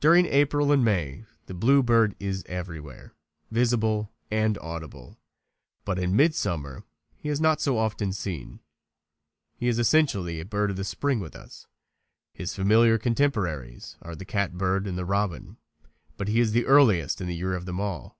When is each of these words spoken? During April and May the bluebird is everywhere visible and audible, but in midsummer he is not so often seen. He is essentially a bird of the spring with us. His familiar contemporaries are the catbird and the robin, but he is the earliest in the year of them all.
During 0.00 0.26
April 0.26 0.72
and 0.72 0.84
May 0.84 1.26
the 1.46 1.54
bluebird 1.54 2.16
is 2.18 2.42
everywhere 2.48 3.14
visible 3.52 4.10
and 4.28 4.58
audible, 4.58 5.20
but 5.84 5.96
in 5.96 6.16
midsummer 6.16 6.82
he 7.14 7.28
is 7.28 7.40
not 7.40 7.60
so 7.60 7.78
often 7.78 8.12
seen. 8.12 8.58
He 9.54 9.68
is 9.68 9.78
essentially 9.78 10.40
a 10.40 10.44
bird 10.44 10.70
of 10.72 10.76
the 10.76 10.82
spring 10.82 11.20
with 11.20 11.36
us. 11.36 11.68
His 12.32 12.52
familiar 12.56 12.98
contemporaries 12.98 13.96
are 14.02 14.16
the 14.16 14.24
catbird 14.24 14.88
and 14.88 14.98
the 14.98 15.04
robin, 15.04 15.58
but 16.16 16.26
he 16.26 16.40
is 16.40 16.50
the 16.50 16.66
earliest 16.66 17.20
in 17.20 17.28
the 17.28 17.36
year 17.36 17.54
of 17.54 17.64
them 17.64 17.78
all. 17.78 18.18